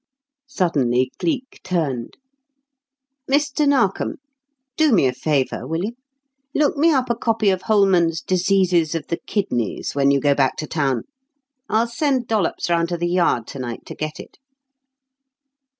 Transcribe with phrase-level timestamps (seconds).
[0.47, 2.17] Suddenly Cleek turned.
[3.29, 3.67] "Mr.
[3.67, 4.15] Narkom,
[4.75, 5.91] do me a favour, will you?
[6.55, 10.55] Look me up a copy of Holman's 'Diseases of the Kidneys' when you go back
[10.57, 11.03] to town.
[11.69, 14.39] I'll send Dollops round to the Yard to night to get it."